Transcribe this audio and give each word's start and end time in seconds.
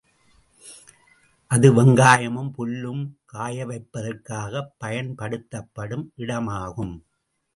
அது, 1.51 1.67
வெங்காயமும் 1.73 2.49
புல்லும் 2.57 3.03
காயவைப்பதற்காகப் 3.33 4.71
பயன்படுத்தப்படும் 4.77 6.11
இடமாகும். 6.17 6.95